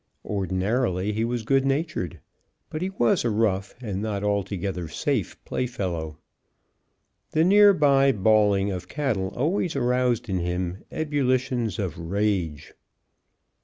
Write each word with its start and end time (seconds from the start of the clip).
Ordinarily 0.25 1.13
he 1.13 1.23
was 1.23 1.43
good 1.43 1.63
natured, 1.63 2.19
but 2.71 2.81
he 2.81 2.89
was 2.89 3.23
a 3.23 3.29
rough 3.29 3.75
and 3.79 4.01
not 4.01 4.23
altogether 4.23 4.87
safe 4.87 5.37
playfellow. 5.45 6.17
The 7.33 7.43
near 7.43 7.71
by 7.71 8.11
bawling 8.11 8.71
of 8.71 8.87
cattle 8.87 9.27
always 9.35 9.75
aroused 9.75 10.27
in 10.27 10.39
him 10.39 10.81
ebullitions 10.91 11.77
of 11.77 11.99
rage. 11.99 12.73